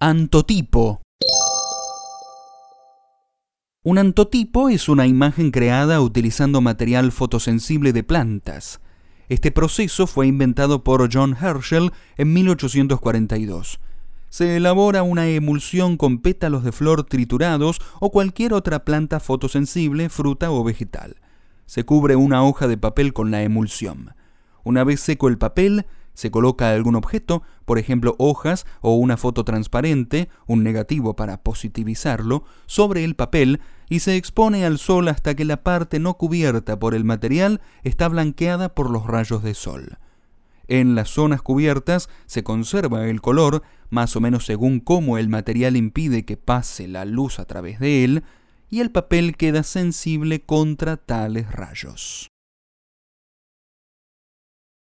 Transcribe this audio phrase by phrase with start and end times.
[0.00, 1.02] Antotipo.
[3.82, 8.80] Un antotipo es una imagen creada utilizando material fotosensible de plantas.
[9.28, 13.80] Este proceso fue inventado por John Herschel en 1842.
[14.28, 20.52] Se elabora una emulsión con pétalos de flor triturados o cualquier otra planta fotosensible, fruta
[20.52, 21.16] o vegetal.
[21.66, 24.14] Se cubre una hoja de papel con la emulsión.
[24.62, 25.86] Una vez seco el papel,
[26.18, 32.42] se coloca algún objeto, por ejemplo hojas o una foto transparente, un negativo para positivizarlo,
[32.66, 36.96] sobre el papel y se expone al sol hasta que la parte no cubierta por
[36.96, 39.98] el material está blanqueada por los rayos de sol.
[40.66, 45.76] En las zonas cubiertas se conserva el color, más o menos según cómo el material
[45.76, 48.24] impide que pase la luz a través de él,
[48.68, 52.28] y el papel queda sensible contra tales rayos.